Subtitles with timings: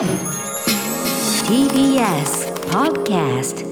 [0.00, 0.08] TBS
[2.70, 3.66] Podcast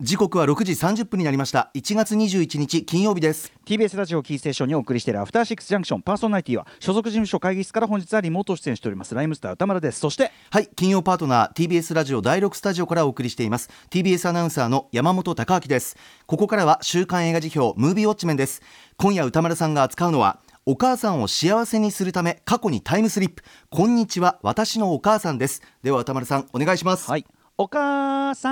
[0.00, 1.72] 時刻は6時30分になりました。
[1.74, 3.52] 1月21日金曜日です。
[3.66, 9.16] TBS ラジオキーステーションにお送りしているアフターシックスジャンクションパーソナリティは所属事務所会議室から本日はリモート出演しております。
[9.16, 9.98] ライムスター歌丸です。
[9.98, 13.68] そしてはい金曜パートナー TBS ラジオ第6スタジオからお送りしています。
[13.90, 15.96] TBS アナウンサーの山本貴明です。
[16.26, 18.62] ここからは週刊映画辞表ムービーウォッチメンです。
[18.96, 23.42] 今夜歌丸さんが扱うのはお母さんを幸せにするため過去にタイムスリップ。
[23.70, 25.62] こんにちは私のお母さんです。
[25.82, 27.10] では歌丸さんお願いします。
[27.10, 27.24] はい。
[27.56, 28.50] お母さ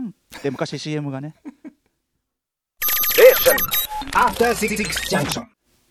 [0.00, 0.14] ん。
[0.42, 1.34] で昔 CM がね。
[4.14, 4.76] After Six
[5.14, 5.44] Junction.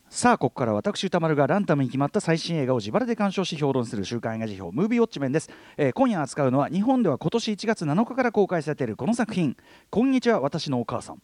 [0.10, 9.58] さあここから私歌丸がランダムに決まった最新映画を自腹で鑑賞し評論する週刊映画辞表ムービーウォッチメンです、えー今夜扱うのは日本では今年1月7日から公開されているこの作品
[9.90, 11.22] 「こんにちは私のお母さん」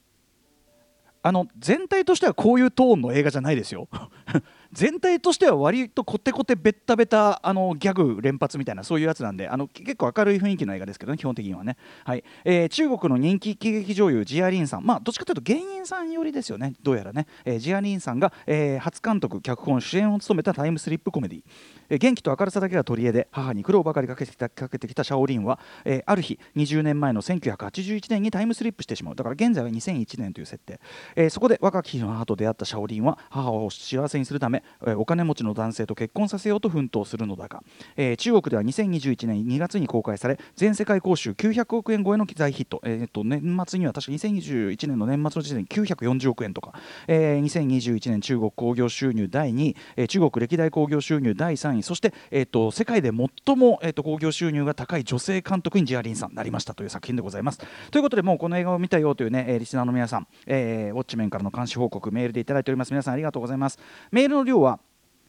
[1.21, 3.87] あの全体としてはこういうトーンの映画じゃないですよ。
[4.71, 12.23] 全体としては割とコテコテベッタベタあのギャグ連発みたいなそういうやつなんであの結構明るい雰囲気の映画ですけどね基本的にはね、はい。
[12.45, 14.85] えー中国の人気喜劇女優ジアリンさん。
[14.85, 21.43] まあどっちかというと芸人さん寄りですよねどうやらね、えージアリンさんが、えー初監督脚本主演を務めたタイムスリップコメディ
[21.89, 29.15] えー元気と明るさだけが取り柄で母に苦労ばかりかけてきたかけてきたシャオリンは、えーある日20年前の1981年にタイムスリップしてしまう。
[29.15, 30.79] だから現在は2001年という設定、
[31.15, 37.63] えーそこで若き日の母と出会ったシャオリンは母を幸せにするため、えお金持ちの男性と結婚させようと奮闘するのだが、
[37.95, 46.73] えー中国では2021年2月に公開され全世界興収900億円超えの大ヒット、えーと年末には確か2021年の年末の時点で940億円とか、
[47.07, 53.11] えー2021年中国興行収入第2位、えー中国歴代興行収入第3位そして、えー、と世界で
[53.45, 57.59] 最も、えー、と興行収入が高い女性監督にジアリンさんなりましたという作品でございます。
[57.91, 63.79] ということでもうこの映画を見たよというね、えリスナーの皆さん、えーウォッチメンからの監視報告メールでいただいております皆さんありがとうございます。
[64.11, 64.79] メールの量は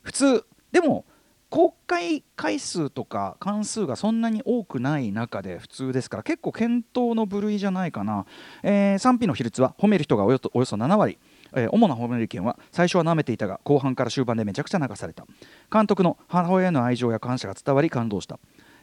[0.02, 1.04] 普通でも
[1.50, 8.24] 公開回数とか関数がそんなに多くない中で普通ですから結構検討の部類じゃないかな、
[8.62, 11.18] えー賛否の比率は褒める人がおよそおよそ7割。
[11.52, 15.26] えー主な褒める意見は最初は舐めていたが後半から終盤でめちゃくちゃ流された。
[15.72, 18.38] 監督の母親への愛情や感謝が伝わり感動した、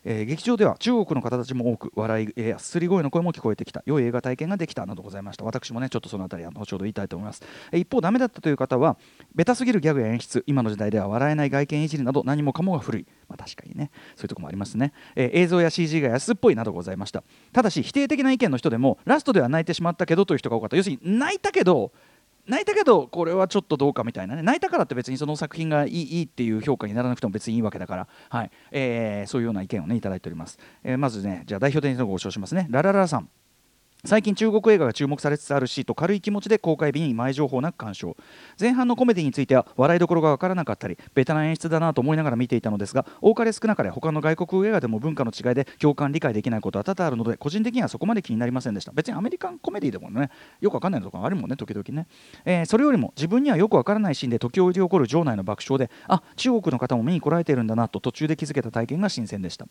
[0.10, 5.44] えー劇場では中国の方たちも多く笑いやすり声の声も聞こえてきた良い映画体験ができたなどございました。
[5.44, 7.44] 私もねちょっとそのあたり後ほど言いたいと思います。
[7.72, 8.98] えー一方ダメだったという方は
[9.36, 13.06] ベタすぎるギャグや演出今の時代では笑えない外見いじりなど何もかもが古い。
[13.28, 13.92] まあ確かにね。
[14.16, 17.24] そういうとこもありますね、えー映像や CG が安っぽいなどございました。
[17.52, 20.78] ただし否定的な意見の人でもラストでは泣いてしまったけどという人が多かった。
[20.78, 21.92] 要するに泣いたけど
[22.48, 24.42] 泣いたけどこれはちょっとどうかみたいなね。
[24.42, 28.52] 泣いたからって別にその作品がいいいいっていう評価にならなくても別にいいわけだから、はい。
[28.72, 32.68] えーそういうような意見をねいただいております、えーまずねじゃあ代表的なのご紹介しますね。
[32.70, 33.30] ラララさん。
[34.08, 38.16] 最近中国映画が注目されつつあるしと軽い気持ちで公開日に前情報なく鑑賞。
[38.58, 48.94] 前半のコメディについては笑いどころが分からなかったりベタな演出だなと思いながら見ていたのですが多かれ少なかれ他の外国映画でも文化の違いで共感理解できないことは多々あるので個人的にはそこまで気になりませんでした。
[48.94, 50.30] 別にアメリカンコメディでもね
[50.62, 52.08] よく分かんないのとかあるもんね時々ね、
[52.46, 59.68] えーそれよりも自分にはよく分からないシーンで時折起こる場内の爆笑であ中国の方も見に来られているんだなと途中で気づけた体験が新鮮でした。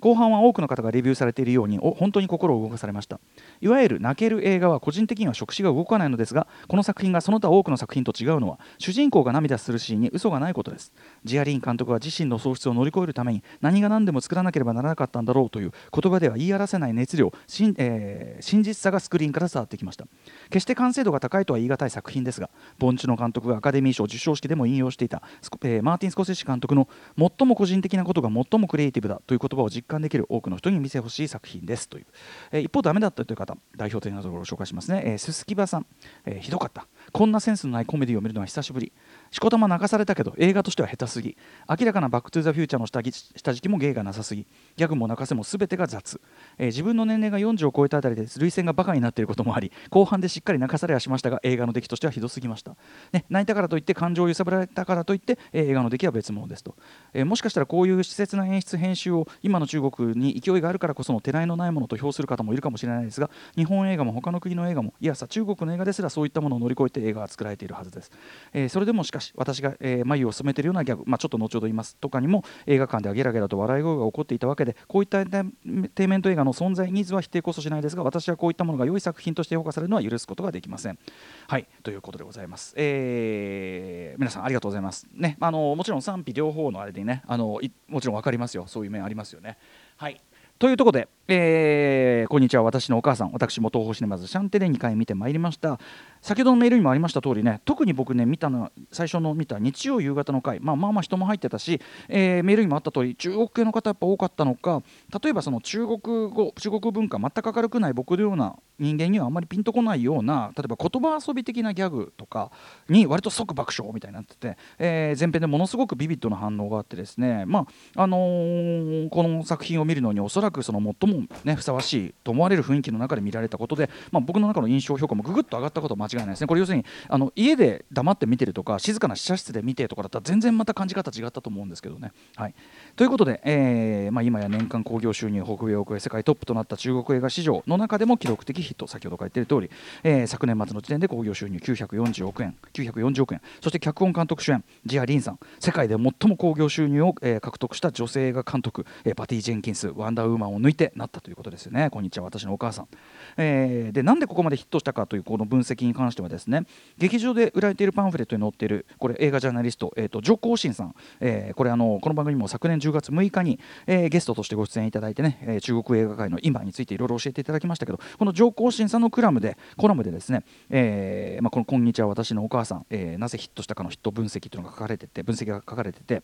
[0.00, 3.20] 後半は多くの方がレビューされているように本当に心を動かされました。
[3.60, 10.92] いわゆる泣ける映画は個人的には触手が動かないのですがこの作品がその他多くの作品と違うのは主人公が涙するシーンに嘘がないことです。
[11.24, 20.06] ジアリーン監督は自身の喪失を乗り越えるために何が何でも作らなければならなかったんだろうという言葉では言い表せない熱量真,、えー真実さがスクリーンから伝わってきました。
[20.50, 25.22] 決して完成度が高いとは言い難い作品ですがボンチュの監督がアカデミー賞授賞式でも引用していた、
[25.64, 32.06] えーマーティン・スコセッシ監督の最も個人的なことが最もクリエイティブだという言葉を実感できる多くの人に見せてほしい作品ですという、
[32.52, 35.86] えー一方ダメだったという方代表的なところを紹介しますね、えー、ススキバさん、
[36.26, 36.86] えーひどかった。
[37.12, 38.92] こんなセンスのないコメディを見るのは久しぶり。
[39.30, 41.36] しこたま泣かされたけど映画としては下手すぎ。
[41.68, 44.46] 明らかなバック・トゥ・ザ・フューチャーの下着下敷きも芸がなさすぎ。
[44.76, 46.20] ギャグも泣かせも全てが雑、
[46.56, 52.76] えー自分の年齢が40を超えたあたりで涙腺がバカになっていることもあり後半でしっかり泣かされはしましたが映画の出来としてはひどすぎました、
[53.12, 56.76] ね、泣いたからといって感情を揺さぶられたからといって、えー映画の出来は別物ですと、
[57.12, 68.10] えーもしかしたらこういう施設な演出編集を今の中国に勢いがあるからこそのてらいのないものと評する方もいるかもしれないですが日本映画も他の国の映画もいやさ中国の映画ですらそういったものを乗り越えて映画が作られているはずです、
[68.52, 71.96] えそれでもしかし私が、えー眉を染めているようなギャグ、まあ、ちょっと後ほど言います。
[71.96, 80.98] とかにも映画館ではゲラゲラと笑い声が起こっていたわけでこういったエンターテイメント映画の存在ニーズは否定こそしないですが私はこういったものが良い作品として評価されるのは許すことができません。
[81.46, 85.06] はいということでございます、えー皆さんありがとうございます。
[85.12, 88.66] ねあのもちろん賛否両方のあれでねあのもちろん分かりますよ。
[88.66, 89.58] そういう面ありますよね。
[89.96, 90.20] はい。
[90.58, 92.62] というところで、えーこんにちは。
[92.62, 95.78] 私のお母さん私も東宝シネマズシャンテで2回見てまいりました。
[96.22, 104.82] 先ほどのメールにもありました通りね特に僕ね見たの最初の見た日曜夕方の回、まあ、まあまあ人も入ってたし、えーメールにもあった通り中国系の方やっぱ多かったのか
[105.22, 112.50] 例えばその中国語中国文化全く明るくない僕のような人間にはあんまりピンとこないような例えば言葉遊び的なギャグとか
[112.88, 117.44] に割と即爆笑みたいになってて、えー前編でものすごくビビッドな反応があってですね。
[117.46, 117.66] ま
[117.96, 126.46] ああのーこの作品を見るのにおそらくその最もねふさわしいと思われる雰囲気の中で見られたことで、まあ、僕の中の印象評価もぐぐっと上がったことは間違いないですね。
[126.46, 132.12] これ要するにあの家で黙って見てるとか静かな試写室で見てとかだったら全然また感じ方違ったと思うんですけどね。
[132.36, 132.54] はい、
[132.96, 139.70] ということで、えーまあ、今や年間興行収入北米を超え世界トップとなった中国映画市場の中でも記録的ヒット先ほど書いている通り、
[140.02, 143.40] えー昨年末の時点で興行収入940億円940億円。
[143.60, 151.90] そして脚本監督主演ジア・リンさん世界で最も興行収入を、えー獲得した女性映画監督、えーパティ・ジェンキンスワンダーウーマンを抜いてなったということですよね。
[151.90, 152.88] こんにちは私のお母さん、
[153.36, 156.64] えーでなんでここまでヒットしたかというこの分析に関してはですね
[156.98, 176.22] 劇場で売られているパンフレットに載っているこれ映画ジャーナリスト、えー、とジョコウシンさん、えーこれあのこの番組も昨年10月6日に、えーゲストとしてご出演いただいてね、え中国映画界の今についていろいろ教えていただきましたけどこのジョコウシンさんのクラムでコラムでですね、えまあ、この「こんにちは私のお母さん、えなぜヒットしたかのヒット分析」というのが書かれてて分析が書かれてて。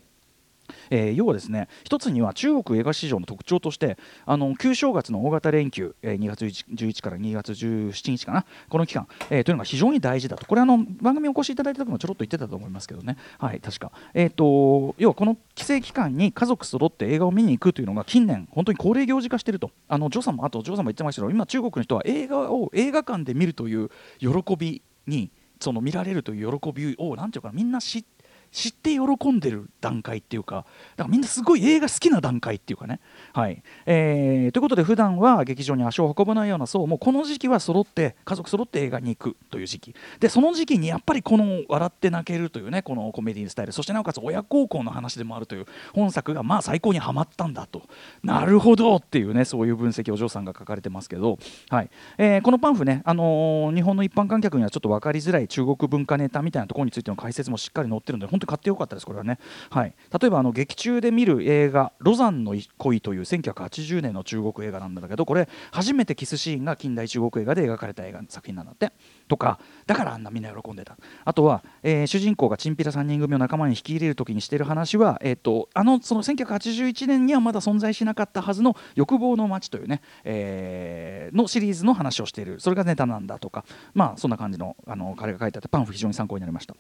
[0.91, 3.97] えー要はですね一つには中国映画市場の特徴として
[4.27, 10.47] あの旧正月の大型連休、えー2月11日から2月17日かなこの期間、えーというのが非常に大事だと。
[10.47, 13.17] これあの番組お越しいただいた時もちょろっと言ってたと思いますけどね。
[13.39, 19.71] はい確か、えー、と要はこの規制期間に家族揃って映画を見に行くというのが近年本当に恒例行事化していると。
[19.89, 25.31] あのジョーさんもあとジョーさんも言ってましたけど今中国の人は映画を映画館で見るという喜びに
[25.61, 28.14] その見られるという喜びをなんていうかみんな知って
[28.55, 30.65] 知って喜んでる段階っていうか
[30.97, 33.01] だからみんなすごい映画好きな段階っていうかね。
[33.33, 33.63] はい。
[33.85, 39.95] えーということで普段は劇場に足を運ばないような層もこの時期は揃って家族揃って映画に行くという時期。
[40.21, 43.73] でその時期にやっぱりこの「笑って泣ける」というねこのコメディスタイル。
[43.73, 47.83] そしてなおかつ親孝行の話でもあるという本作がまあ最高にはまったんだと。
[48.23, 51.39] なるほどっていうねそういう分析をジョーさんが書かれてますけど、
[51.71, 51.91] はい。
[52.19, 59.39] えーこのパンフね、あのー日本の一般観客にはちょっと分かりづらい中国文化ネタみたいなところについての解説もしっかり載ってるので本当に買ってよかったですこれはね、
[59.71, 68.93] はい、例えばあの劇中で見る映画「ロザンの恋」という1980年の中国映画なんだけどこれ初めてキスシーンが近代中国映画で描かれた映画作品なんだって。
[69.29, 70.97] とかだからあんなみんな喜んでた。
[71.25, 82.61] あとは、えー主人公がチンピラ3人組を仲間に引き入れる時にしてる話は、えー、とあのその1981年にはまだ存在しなかったはずの「欲望の街」というね、えーのシリーズの話をしている。
[82.61, 83.65] それがネタなんだとか。
[83.95, 86.75] まあそんな感じのあの彼が書いてあってパンフ非常に参考になりました。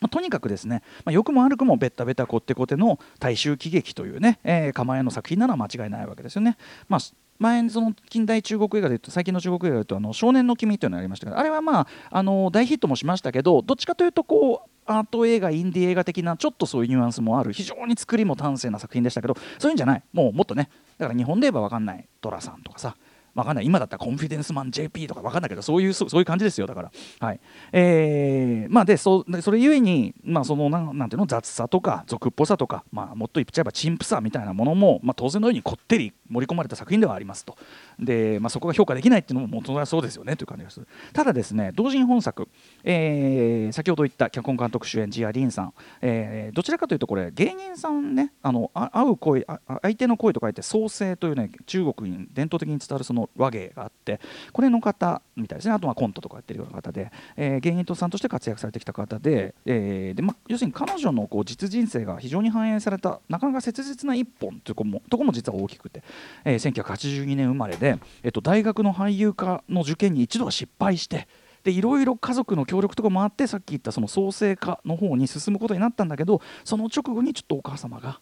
[0.00, 6.56] まあ、とにかくですね、まあ、良くも悪くもベッタベタコッテコテの大衆喜劇というね、えー、構えの作品なのは間違いないわけですよね。
[6.88, 7.00] まあ
[7.38, 22.96] 前その近代中国映画で言うと最近の中国映画で言うとあの少年の君というのがありましたけどあれはまああの大ヒットもしましたけどどっちかというとこうアート映画インディ映画的なちょっとそういうニュアンスもある非常に作りも端正な作品でしたけどそういうんじゃないもうもっとねだから日本で言えば分かんない寅さんとかさ
[23.36, 23.66] わかんない。
[23.66, 26.90] 今だったらコンフィデンスマン JP とかわかんないけどそういうそういう感じですよだから。
[27.20, 27.40] はい。
[27.72, 31.26] えー、まあでそそれゆえにまあそのななんていうの？
[31.26, 37.56] 雑さとか俗っぽさとかまあもっと言っちゃえば陳腐さみたいなものもまあ当然のようにこってり盛り込まれた作品ではありますと。
[37.98, 40.88] でまあそこが評価できないっていうのも元はそうですよねという感じがする。
[41.12, 42.48] ただですね同人本作、
[42.84, 54.20] えー先ほど言った脚本監督主演ジア・リンさん、えーどちらかというとこれ芸人さんねあのあ会う声あ相手の声と書いて創生というね中国に伝統的に伝わるその和芸があって
[54.52, 55.74] これの方みたいですね。
[55.74, 66.02] あとはコントとかやってるような方で、えー芸人さんとして活躍されてきた方で,、えーでま、要するに彼女のこう実人生が非常に反映されたなかなか切実な一本というとこも実は大きくて、
[66.44, 71.28] えー1982年生まれで、えっと、大学の俳優科の受験に一度は失敗して
[71.64, 78.20] でいろいろ家族の協力とかもあってさっき言ったその創生科の方に進むことになったんだけどその直後にちょっとお母様が。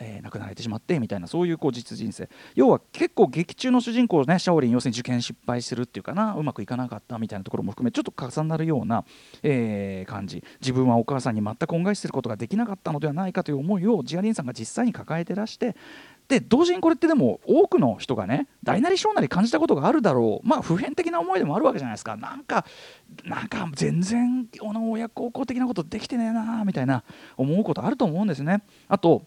[0.00, 2.28] えー亡くなられてしまってみたいなそういうこう実人生。
[2.54, 9.04] 要は結構劇中の主人公ねシャオリン要するに受験失敗するっていうかなうまくいかなかったみたいなところも含めちょっと重なるような、
[9.42, 10.42] えー感じ。
[10.60, 15.76] 自分はお母さんに全く恩返しすることができなかったのではないかという思いをジアリンさんが実際に抱えてらして
[16.28, 20.46] で同時にこれってでも多くの人がね大なり小なり感じたことがあるだろう。
[20.46, 22.16] まあ普遍的な思いでもあるわけじゃないですか。
[22.16, 22.64] なんか
[23.24, 27.02] なんか全然親孝行的なことできてねえなみたいな
[27.36, 28.62] 思うことあると思うんですね。
[28.88, 29.26] あと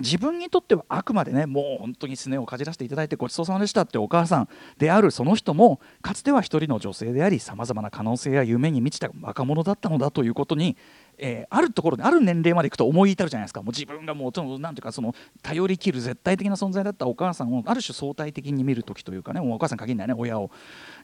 [0.00, 10.76] 自分にとってはあくまでねもう本当にすねをかじらせていただいてごちそうさまでしたってお母さんであるその人もかつては一人の女性でありさまざまな可能性や夢に満ちた若者だったのだということに
[11.18, 13.62] えーあるところである年齢までいくと思い至るじゃないですか。
[13.62, 20.50] もう自分がもうそのなんていうかその頼りきる絶対的な存在だったお母さんをある種相対的に見る時というかねお母さん限らないね親を、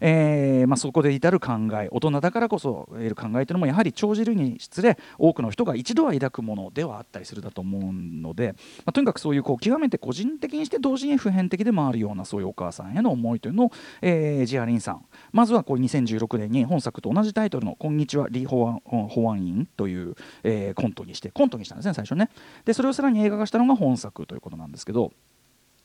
[0.00, 15.04] えーまあ、そこで至る考え大人だからこそ得る考えというのもやはり長じるに失礼多くの人が一度は抱くものではあったりするだと思うので、まあ、とにかくそういうこう極めて個人的にして同時に普遍的でもあるようなそういうお母さんへの思いというのを、えージアリンさん。
[15.32, 22.30] まずはこう2016年に本作と同じタイトルの「こんにちはリ・ホワンホワンイン」という、えーコントにしてコントにしたんですね最初ね。
[22.64, 25.12] でそれをさらに映画化したのが本作ということなんですけど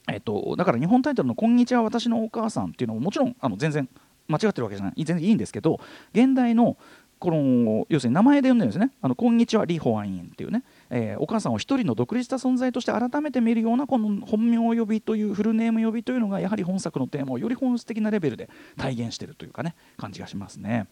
[0.07, 3.87] えっと、だから日本タイトルの「こんにちは私のお母さん」っていうのももちろんあの全然
[4.27, 5.79] 間違ってるわけじゃない全然いいんですけど
[6.13, 6.77] 現代の
[7.19, 20.87] この要するに名前で呼んでるんですね「あのこんにちはリ・ホワイン」っていうね、えーお母さんを一人の独立した存在として改めて見るようなこの本名呼びというフルネーム呼びというのがやはり本作のテーマをより本質的なレベルで体現してるというかね感じがしますね。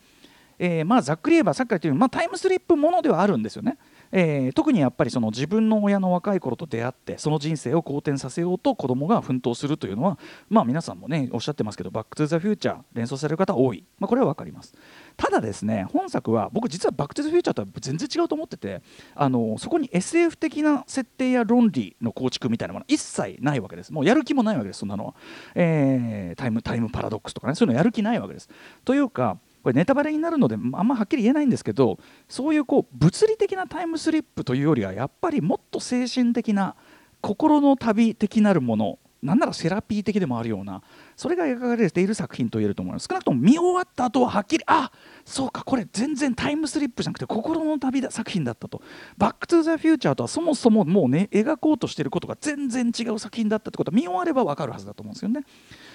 [0.63, 3.77] えーまあざっくり言えばさっきから言ったように、まあ、タイムスリップものではあるんですよね。
[4.11, 14.75] えー特にやっぱりその自分の親の若い頃と出会ってその人生を好転させようと子供が奮闘するというのはまあ皆さんもねおっしゃってますけど「バック・トゥ・ザ・フューチャー」連想される方多い、まあ、これは分かります。
[15.17, 18.83] ただですね本作は僕実は「バック・トゥ・ザ・フューチャー」とは全然違うと思ってて
[19.15, 23.91] あのそこに SF 的な設定や論理の構築みたいなものは一切ないわけです。
[23.91, 25.15] もうやる気もないわけですそんなのは、
[25.55, 28.49] えータイムタイムパラドックスとかねそういうのやる気ないわけです。
[28.85, 36.75] というかこれネタバレになるのであんまはっきり言えないんですけどそういうこう物理的なタイムスリップというよりはやっぱりもっと精神的な
[37.21, 40.81] 心の旅的なるものなんならセラピー的でもあるような
[41.15, 44.91] それが描かれている作品と言えると思います少なくとも見終わった後ははっきりあ
[45.25, 48.81] そうかこれ全然タイムスリップじゃなくて心の旅だ作品だったと
[49.17, 55.41] バック・トゥ・ザ・フューチャーとはそもそももうね描こうとしてることが全然違う作品だったってことは見終われば分かるはずだと思うんですよね。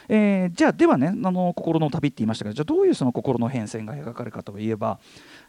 [0.09, 4.99] えーじゃあではねあの心の旅って言いましたけどじゃあどういうその心の変遷が描かれるかといえば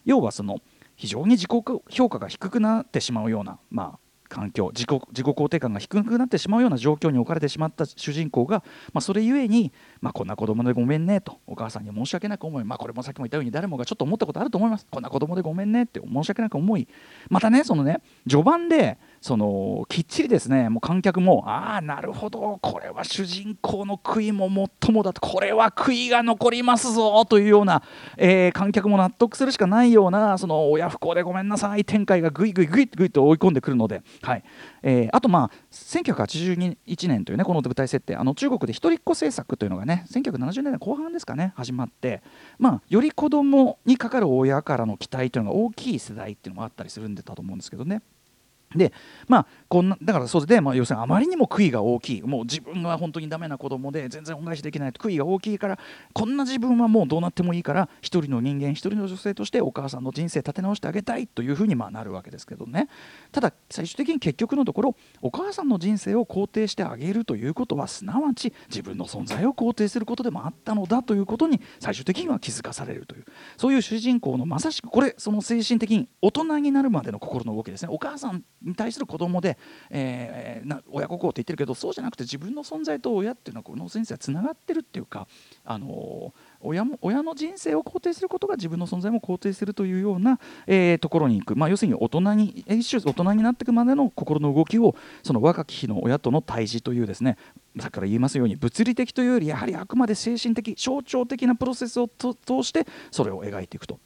[0.06, 0.60] 要はその
[0.96, 1.50] 非常に自己
[1.90, 14.88] 評価が低くなってしまうようなまあ環境自己自己肯定感が低くなってしまうような状況に置かれてしまった主人公が、まあ、それゆえに、まあ、こんな子供でごめんねとお母さんに申し訳なく思い、まあ、これもさっきも言ったように誰もがちょっと思ったことあると思います。
[14.90, 16.88] こんな子供でごめんねって申し訳なく思い。
[17.30, 24.50] またねそのね序盤でそのきっちりですねもう観客もああなるほどこれは主人公の悔いも
[24.82, 27.82] 最もだとこれは悔いが残りますぞというような、
[28.18, 34.44] えー観客も納得するしかないようなその親不孝でごめんなさい展開がぐいぐいぐいぐいと追い込んでくるので、はい。
[34.84, 42.22] えーあとまあ1981年というねこの舞台設定あの中国で一人っ子政策というのがね1970年代後半ですかね始まって
[42.60, 48.02] まあより子供にかかる親からの期待というのが大きい世代っていうのもあったりするんだと思うんですけどね。
[48.76, 48.92] で
[49.28, 52.22] まあこんなだからそれで、まあ、要するにあまりにも悔いが大きい。
[52.22, 55.80] もう自分は本当にダメな子供で全然恩返しできない悔いが大きいから
[56.14, 62.90] こんな自分はもうどうなってもいいから一人の人間一人の女性としてお母さんの人生立て直してあげたいというふうにまあなるわけですけどね。
[63.32, 73.26] ただ最終的に結局のところお母さんの人生を肯定してあげるということはすなわち自分の存在を肯定することでもあったのだということに最終的には気づかされるという。
[73.58, 77.90] そういう主人公のまさしくこれその精神的に大人になるまでの心の動きですね。
[77.92, 79.58] お母さんに対する子供で、
[79.90, 85.28] えーな親孝行って言ってるけどそうじゃなくて自分の存在と親っていうのはこの人生はつながってるっていうか、
[85.64, 97.38] あのー親も親の人生を肯定することが自分の存在も肯定するというような、えーところに行く、まあ、要するに大人に一種大人になっていくまでの心の動きをその若き日の親との対峙というですね
[97.80, 102.34] さっきから言いますように物理的というよりやはりあくまで精神的象徴的なプロセスを通
[102.64, 104.00] してそれを描いていくと。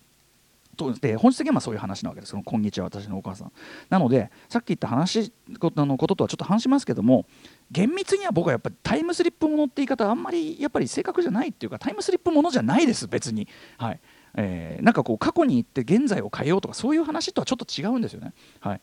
[0.82, 2.32] とで本質的にはそういう話なわけです。
[2.32, 3.52] そのこんにちは私のお母さん。
[3.90, 7.26] なのでさっき言った話ことのこととはちょっと反しますけども
[7.70, 13.48] 厳密には僕はやっぱりタイムスリップものって言い方あんまりやっぱり正確じゃないっていうかタイムスリップものじゃないです別に。
[13.78, 14.00] はい。
[14.36, 18.34] えーなんかこう過去に行って現在を変えようとかそういう話とはちょっと違うんですよね。
[18.60, 18.82] はい。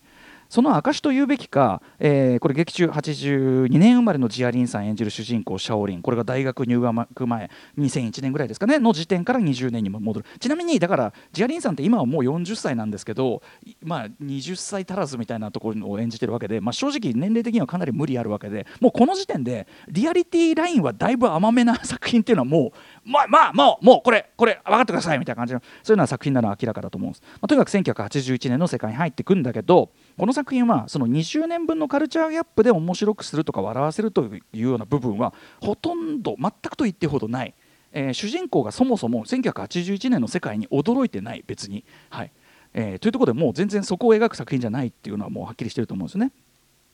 [0.48, 6.02] その証と言うべきか、えーこれ劇中82年生まれのジアリンさん演じる主人公シャオリン。
[6.02, 10.26] これが大学入学前2001年ぐらいですかねの時点から20年にも戻る。
[10.38, 13.42] ちなみにだからジアリンさんって今はもう40歳なんですけど
[13.82, 22.72] まあ20歳足らずみたいなところを演じてるわけで、まあ、正直年齢的にはかなり無理あるわけでもうこの時点でリアリティラインはだいぶ甘めな作品っていうのはもう
[23.04, 37.54] まあまあもうもうこれこれ分かってくださいみたいな感じのそういうような作品なのは明らかだと思うんです、まあ、とにかく1981年の世界に入ってくんだけどこの作品はその20年分のカルチャーギャップで面白くするとか笑わせるというような部分はほとんど全くと言ってほどない、
[37.92, 41.44] えー主人公がそもそも1981年の世界に驚いてない。
[41.46, 42.32] 別に、はい。
[42.74, 46.32] えーというところでもう全然そこを描く作品じゃないっていうのはもうはっきりしてると思うんですよね。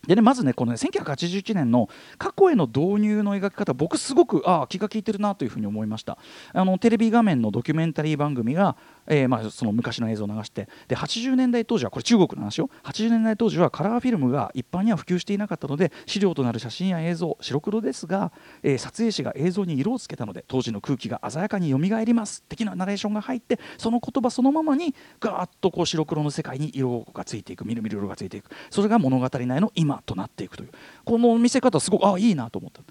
[0.06, 6.18] でねまずねこのね1981年の過去への導入の描き方僕すごくああ気が利いてるなというふうに思いました。
[6.52, 10.68] あのテレビ画面のドキュメンタリー番組がえーまあ、その昔の映像を流して。
[10.88, 12.70] で80年代当時はこれ中国の話よ。
[12.84, 18.32] 80年代当時はカラーフィルムが一般には普及していなかったので資料となる写真や映像白黒ですが、
[18.62, 22.42] えー撮影師が映像に色をつけたので当時の空気が鮮やかに蘇ります。
[22.42, 27.66] 的なナレーションが入ってその言葉そのままにガーッとこう白黒の世界に色がついていく。
[27.66, 28.50] みるみる色がついていく。
[28.70, 30.70] それが物語内の今となっていくという。
[31.04, 32.82] この見せ方すごくあいいなと思った。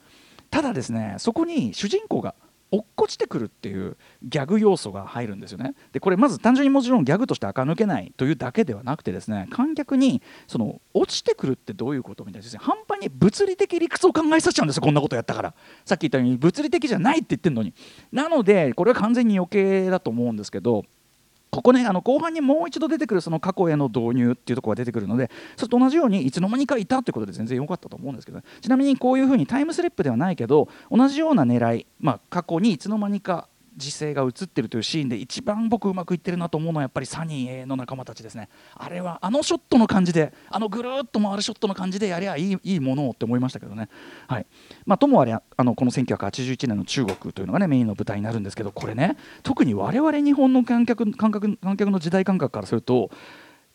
[0.50, 2.36] ただですねそこに主人公が
[2.74, 5.76] 落っこちてくるっていうギャグ要素が入るんですよね。
[5.92, 15.54] でこれまず単純にもちろんギャグとして垢抜けないというだけではなくてですね観客にその落ちてくるってどういうことみたいなですね半端に物理的理屈を考えさせちゃうんですよこんなことやったから
[15.86, 17.76] さっき言ったように物理的じゃないって言ってるのに
[18.12, 20.84] なのでこれは完全に余計だと思うんですけど
[21.54, 38.50] ここねあの後半にもう一度出てくるその過去への導入っていうところが出てくるのでそれと同じようにいつの間にかいたということで全然良かったと思うんですけど、ね、ちなみにこういうふうにタイムスリップではないけど同じような狙い、まあ、過去にいつの間にか時勢が映ってるというシーンで一番僕うまくいってるなと思うのはやっぱりサニーの仲間たちですね。
[38.76, 43.90] あれはあのショットの感じであのぐるっと回るショットの感じでやりゃいいいいものをって思いましたけどね。
[44.28, 44.46] はい。
[44.86, 53.12] まあともあれあのこの1981年の中国というのがねメインの舞台になるんですけどこれね特に我々日本の観客観客観客の時代感覚からすると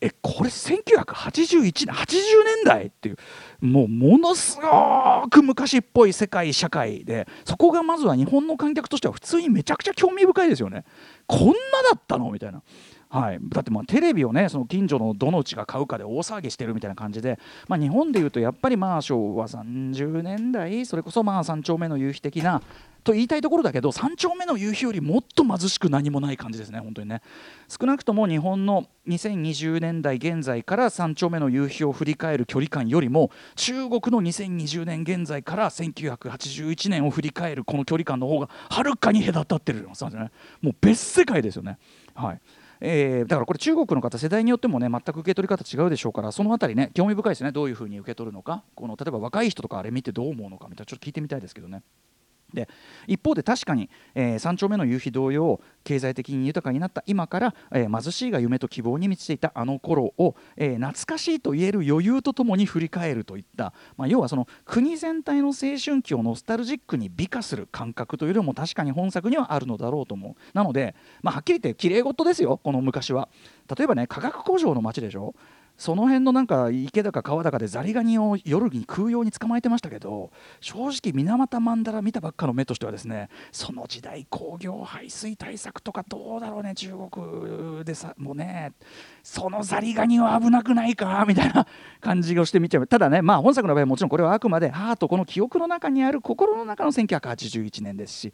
[0.01, 2.15] えこれ1981年80
[2.45, 2.87] 年代？
[2.87, 3.17] っていう
[3.61, 10.85] もうものすごく昔っぽい世界社会でそこがまずは日本の観客としては普通にめちゃくちゃ興味深いですよね。
[11.27, 11.53] こんな
[11.91, 12.31] だったの？
[12.31, 12.63] みたいな。
[13.11, 22.61] はい、だってまあテレビをねその近所のどのうちが買うかで大騒ぎしてるみたいな感じで、まあ、日本でいうとやっぱりまあ昭和30年代それこそまあ3丁目の夕日的な
[23.05, 27.23] と言いたいところだけど3丁目の夕日よりもっと貧しく何もない感じですね本当にね。
[27.69, 39.81] 少なくとも日本の2020年代現在から3丁目の夕日を振り返る距離感よりも中国の2020年現在から1981年を振り返るこの距離感の方がはるかに隔たってる。
[39.81, 40.31] んですね。
[40.61, 41.79] もう別世界ですよね。
[42.15, 42.41] はい。
[42.81, 47.53] えーだからこれ中国の方世代によってもね全く受け取り方違うでしょうからそのあたりね興味深いですね。
[47.53, 48.63] どういうふうに受け取るのか。
[48.75, 51.83] この例えば若い人とかあれ見てどう思うのかみたいなちょっと聞いてみたいですけどね。
[52.53, 52.69] で
[53.07, 70.35] 一方で確かに、えー、三丁目の夕日同様経済的に豊かになった今から、えー貧しいが夢と希望に満ちていたあの頃を、えー懐かしいと言える余裕とともに振り返るといった、まあ、要はその国全体の青春期をノスタルジックに美化する感覚というのも確かに本作にはあるのだろうと思う。
[70.55, 73.29] なので、まあ、はっきり言って綺麗事ですよこの昔は。
[73.77, 75.35] 例えばね化学工場の街でしょ。
[75.79, 88.73] その辺のなんか池だか川だかでザリガニを夜に空用に捕まえてましたけど正直水俣曼荼羅見たばっかの目としてはですねその時代工業排水対策とかどうだろうね中国でさもうね
[89.23, 91.65] そのザリガニは危なくないかみたいな
[92.01, 92.87] 感じがして見ちゃう。
[92.89, 98.33] ただねまあ本作の場合もちろんこれはあくまでハートこの記憶の中にある心の中の1981年ですし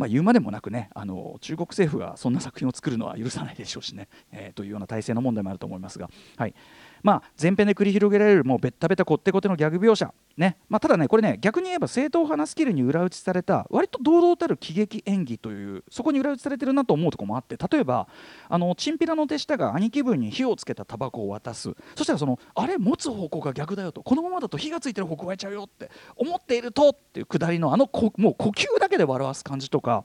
[0.00, 6.08] まあ、言うまでもなくねあの中国政府がそんな作品を作るのは許さないでしょうしね、えーというような体制の問題もあると思いますが、
[6.38, 6.54] はい。
[7.02, 10.56] まあ、前編で繰り広げられるもうベッタベタこってこてのギャグ描写、ね。
[10.68, 17.56] まあ、ただねこれね逆に言えば正統派なスキルに裏打ちされた割と堂々たる喜劇演技というそこに裏打ちされてるなと思うところもあって。
[17.56, 18.08] 例えば
[18.48, 21.74] あのチンピラの手下が兄貴分に火をつけたタバコを渡す。
[21.94, 22.78] そしたらそのあれ？
[22.78, 24.02] 持つ方向が逆だよと。
[24.02, 30.04] このままだと火がついてる方向がいちゃうよって思っているとっていうくだりのあのこもう呼吸だけで笑わす感じとか。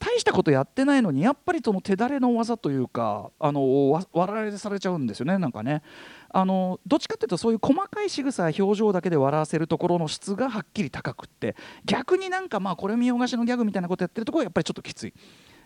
[0.00, 5.82] 大したことやってないのにやっぱりその手だれの技というかあのわ笑いされちゃうんですよねなんかね
[6.30, 15.14] あのどっちかっていうとそういう細かい仕草や表情だけで笑わせるところの質がはっきり高くって逆になんかまあこれ見よがしのギャグみたいなことやってるところはやっぱりちょっときつい。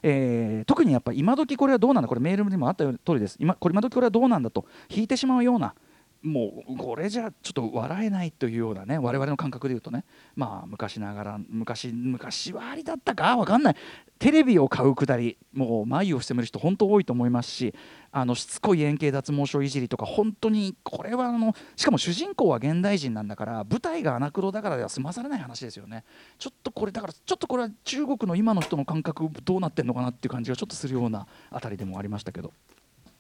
[0.03, 5.75] えー特にやっぱり今時これはどうなんだこれメールにもあった通りです今これ今時これはどうなんだと引いてしまうような
[6.25, 13.37] もうこれじゃちょっと笑えないというようなね我々の感覚で言うとねまあ昔ながら昔昔はありだったか？
[13.37, 13.77] わかんない。
[14.19, 17.75] テレビを買うくだりもう眉をしてみる人本当多いと思いますし
[18.11, 26.05] あのしつこい円形脱毛症いじりとか本当にこれはあのしかも主人公は現代人なんだから舞台がアナクロだからでは済まされない話ですよね。
[26.39, 32.53] ちょっとこれだからちょっとこれは中国の今の人の感覚どうなってんのかなっていう感じがちょっとするようなあたりでもありましたけど。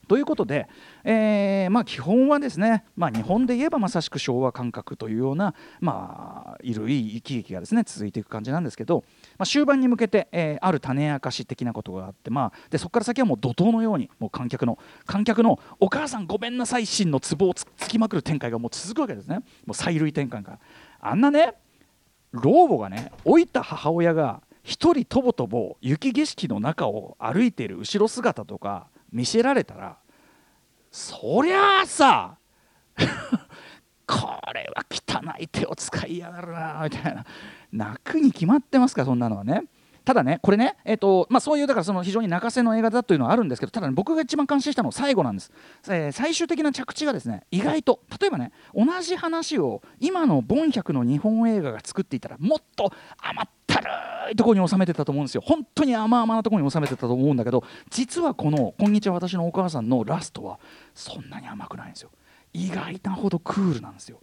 [0.04, 0.68] ということで、
[1.04, 9.04] えーまあ、基本はですね、まあ、日本で言えばまさしく昭和感覚というような、まあ、いるいい生き劇がですね続いていく感じなんですけど、
[9.38, 19.36] まあ、終盤に向けて、えーある種明かし的なことがあって、まあ、でそこから先はもう怒涛のようにもう観客の観客の「お母さんごめんなさい」心のツボをつつきまくる展開がもう続くわけですね。
[19.36, 20.58] もう催涙展開が
[21.00, 21.54] あんなね
[22.32, 29.96] 老母がね老いた母親が一人とぼとぼ雪景色の中を歩いている後ろ姿とか見せられたら
[30.90, 32.36] そりゃあさ
[34.06, 37.24] これは汚い手を使いやがるなみたいな。
[37.72, 39.64] 泣くに決まってますからそんなのはね。
[40.04, 45.50] ただねこれね、えーとまあ、そういうだからその非常に泣かせの映画だというのはあるんですけどただ、ね、僕が一番感心したのは最後なんです、
[45.88, 55.42] えー最終的な着地がですね意外と例えばね同じ話を今のボン100の日本映画が作っていたらもっと甘ったるいところに収めてたと思うんですよ。
[55.44, 60.58] 本当に甘々なところに収めてたと思うんだけど実はこの「こんにちは私のお母さん」のラストは
[60.94, 62.10] そんなに甘くないんですよ。
[62.52, 64.20] 意外なほどクールなんですよ。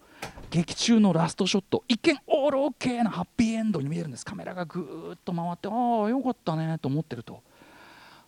[0.50, 1.84] 劇中のラストショット。
[1.88, 4.26] 一見オールオッケーなハッピーエンドに見えるんです。
[4.26, 7.42] カメラがぐーっと回ってああよかったねと思ってると。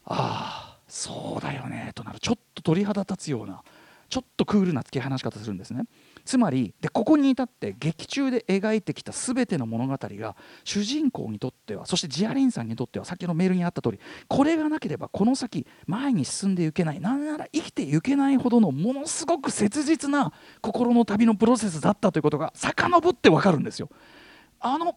[0.06, 2.20] ああそうだよねとなる。
[2.20, 3.62] ちょっと鳥肌立つような
[4.10, 5.84] ちょっとクールな突き放し方するんですね。
[6.26, 20.32] つまりでここに至って劇中で描いてきた全ての物語が主人公にとってはそしてジアリンさんにとっては先のメールにあった通りこれがなければこの先前に進んでいけないなんなら生きていけないほどのものすごく切実な
[20.62, 23.90] 心の旅のプロセスだったということが遡ってわかるんですよ。
[24.60, 24.96] あのもう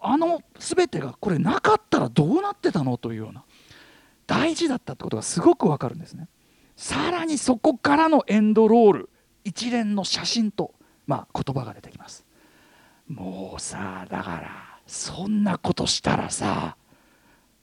[0.00, 2.96] あの全てがこれなかったらどうなってたの？
[2.96, 3.44] というような
[4.26, 6.28] 大事だったってことがすごくわかるんですね。
[6.76, 9.10] さらにそこからのエンドロール
[9.46, 10.74] 一連の写真と、
[11.06, 12.26] まあ、言葉が出てきます。
[13.08, 16.76] もうさだからそんなことしたらさ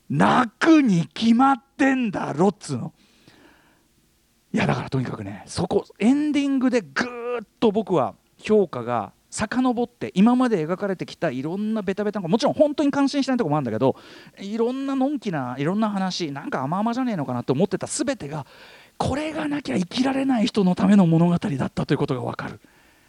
[0.10, 2.94] 泣くに決まってんだろっつうの。
[4.54, 13.96] いやだからとにかくねそこエンディングでぐーっと僕は評価が遡って今まで描かれてきたいろんなベタベタなもちろん本当に感心しないとこもあるんだけど
[14.40, 18.46] いろんなのんきないろんな話なんか甘々じゃねえのかなと思ってた全てが
[19.04, 22.62] これがなきゃ生きられない人のための物語だったということが分かる。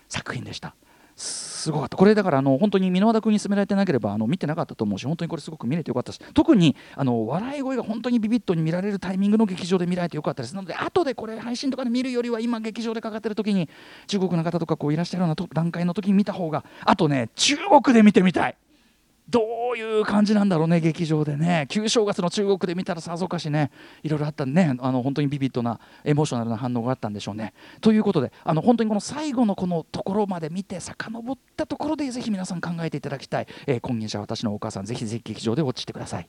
[0.09, 0.75] 作品でした。
[1.15, 1.97] すごかった。
[1.97, 10.55] これだからあの本当に箕輪田君に勧められてなければあの見てなかったと思うし本当にこれすごく見れてよかったし特にあの笑い声が本当にビビッドに見られるタイミングの劇場で見られてよかったです。
[10.57, 13.69] なので後でこれ配信とかで見るよりは今劇場でかかってる時に
[14.09, 18.57] 中国の方とかこういらっしゃるような段階の時に見た方があとね中国で見てみたい。
[19.29, 19.41] ど
[19.75, 23.71] ういう感じなんだろうね劇場でね旧正月の中国で見たらさぞかしね
[24.03, 27.55] いろいろあったんでねあの本当にビビッドなエモーショナルな反応があったんでしょうね。
[27.81, 36.29] ということであの本当にこの最後のこのところまで見て遡ったところでぜひ皆さん考えていただきたい、えー、こんにちは私のお母さんぜひぜひ劇場でウォッチしてください。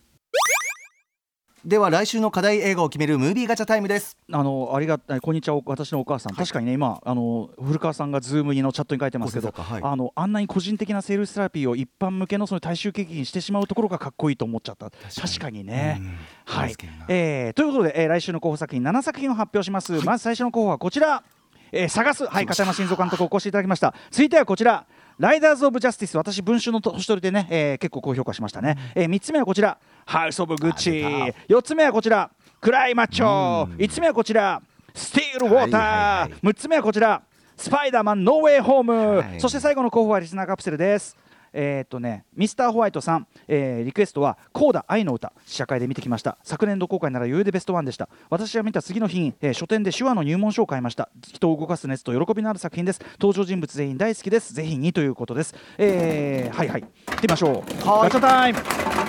[1.65, 4.15] では来週の課題映画を決めるムービーガチャタイムです。
[4.31, 9.81] あのありがこんにちは私のお母さん、確かにね今あの古川さんがズームにのチャットに書いてますけど、はい。
[9.83, 14.91] あのあんなに個人的なセルフセラピーを一般向けのその大衆劇にしてしまうところがかっこいいと思っちゃった。
[14.91, 15.63] 確かに。
[15.63, 15.97] ね。
[15.99, 16.15] うん。
[16.45, 16.75] はい。
[17.07, 21.23] えーということで、えー来週の候補作品7作品を発表します、まず最初の候補はこちら。
[21.71, 22.27] えー探す。
[22.27, 23.95] はい片山慎三監督お越しいただきました。
[24.11, 24.85] 続いてはこちら
[25.17, 29.77] ライダーズ・オブ・ジャスティス週刊文春の星取りでね、えー結構高評価しましたね、え3つ目はこちら。
[30.05, 32.29] ハウス・オブ・グッチあ出4つ目はこちら。
[32.59, 34.61] クライ・マッチョ5つ目はこちら。
[34.93, 36.39] スティルウォーターはいはい。
[36.39, 37.21] ー6つ目はこちら。
[37.57, 39.39] スパイダーマン・ノーウェイ・ホーム、はい。
[39.39, 41.15] そして最後の候補はリスナーカプセルです
[41.57, 46.37] えーっとね、ミスターホワイトさん、えーリクエストは「コーダ愛の歌」試写会で見てきました。
[46.43, 48.09] 昨年度公開なら余裕でベストワンでした。
[48.29, 51.09] 私が見た次の日に、えー書店で手話の入門書を買いました。
[51.25, 53.01] 人を動かす熱と喜びのある作品です。
[53.21, 54.53] 登場人物全員大好きです。
[54.53, 55.55] ぜひにということです。
[55.77, 56.81] えーはいはい。
[56.81, 57.87] 行ってみましょう。
[57.87, 58.09] はい。
[58.09, 58.59] ガチャタイム。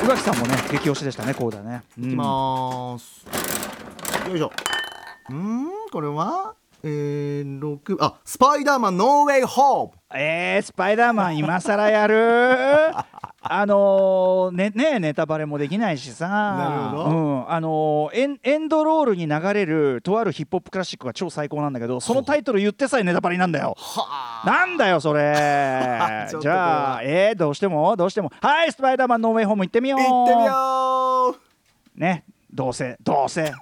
[0.04, 1.82] 宇垣さんもね激推しでしたねコーダね。
[1.98, 3.26] いきまーす、
[4.28, 4.52] よいしょ。
[5.30, 6.54] うーんこれは？
[6.88, 9.92] えー、6あスパイダーマンノーウェイホーム。
[10.14, 12.92] えー、スパイダーマン今更やる？
[13.48, 16.28] あのー、ねねネタバレもできないしさ。
[16.28, 17.04] なるほど。
[17.10, 23.74] うん、あのーエンエンドロールに流れるとあるヒップホップクラシックが超最高なんだけどそのタイトル言ってさえネタバレなんだよ。
[23.76, 25.32] はなんだよそれ。
[26.40, 28.30] じゃあえー、どうしてもどうしても。
[28.40, 30.00] はいスパイダーマンノーウェイホーム行ってみよう。
[30.00, 31.36] 行ってみよ
[31.96, 32.00] う。
[32.00, 32.24] ね
[32.56, 33.52] どうせどうせ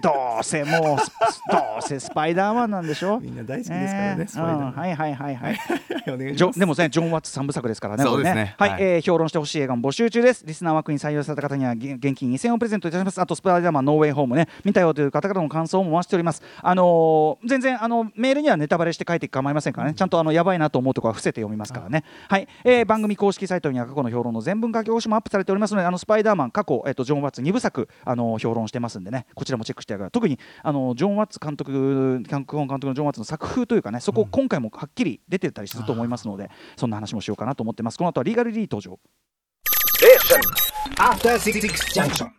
[0.00, 0.62] どうせ。
[0.64, 1.10] もうス
[1.50, 3.18] どうせスパイダーマンなんでしょ？
[3.18, 5.58] みんな大好きですからねスパイダーうんはいはいはいはい。
[6.06, 8.54] でもね、ジョン・ワッツ三部作ですからね、そうですね。
[8.56, 8.82] はい、はい。
[8.82, 10.44] えー評論してほしい映画も募集中です。
[10.46, 13.20] リスナー枠に採用された方には現現金2000円をプレゼントいたします。
[13.20, 16.42] あと、スパイダーマンノーウェイホームね、見たよという方からの感想も回しております。
[16.62, 22.04] あのー全然あのメールにはネタバレして書いて構いませんからね、ちゃんとあのやばいなと思うところは伏せて読みますからね。
[22.28, 30.10] はい、えー番組公式サイトには過去の評論の全文書き起こしもアップされておりますので、あのスパイダーマン過去、えっとジョン・ワッツ2部作あの評論してますんでね、こちらもチェックしてください。
[30.10, 37.98] 特にあのジョン・ワッツ監督、脚本監督のジョン・ワッツの作風というかね、そこ今回もはっきり出てたりすると思いますので、そんな話もしようかなと思ってます。
[37.98, 38.98] この後はリーガルリー登場。